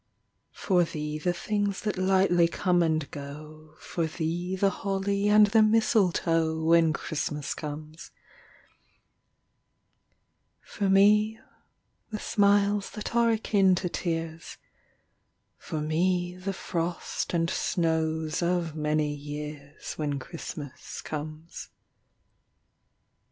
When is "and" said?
2.81-3.07, 5.29-5.45, 17.35-17.47